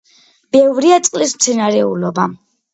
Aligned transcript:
ბევრია 0.57 0.97
წყლის 1.09 1.37
მცენარეულობა. 1.41 2.29